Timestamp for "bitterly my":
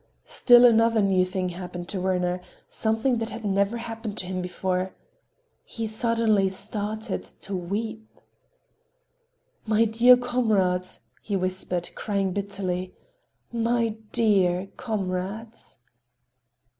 12.33-13.89